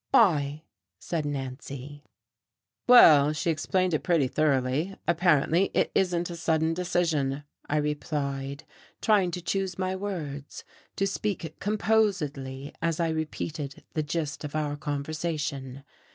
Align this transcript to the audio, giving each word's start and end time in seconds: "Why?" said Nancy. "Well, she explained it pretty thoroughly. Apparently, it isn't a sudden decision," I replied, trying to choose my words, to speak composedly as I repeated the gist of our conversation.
"Why?" 0.09 0.63
said 0.97 1.27
Nancy. 1.27 2.03
"Well, 2.87 3.33
she 3.33 3.51
explained 3.51 3.93
it 3.93 4.01
pretty 4.01 4.27
thoroughly. 4.27 4.95
Apparently, 5.07 5.69
it 5.75 5.91
isn't 5.93 6.31
a 6.31 6.35
sudden 6.35 6.73
decision," 6.73 7.43
I 7.69 7.77
replied, 7.77 8.63
trying 8.99 9.29
to 9.29 9.43
choose 9.43 9.77
my 9.77 9.95
words, 9.95 10.63
to 10.95 11.05
speak 11.05 11.55
composedly 11.59 12.73
as 12.81 12.99
I 12.99 13.09
repeated 13.09 13.83
the 13.93 14.01
gist 14.01 14.43
of 14.43 14.55
our 14.55 14.75
conversation. 14.75 15.83